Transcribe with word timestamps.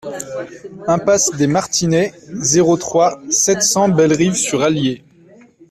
Impasse 0.87 1.29
des 1.37 1.45
Martinets, 1.45 2.11
zéro 2.31 2.75
trois, 2.75 3.21
sept 3.29 3.61
cents 3.61 3.87
Bellerive-sur-Allier 3.87 5.03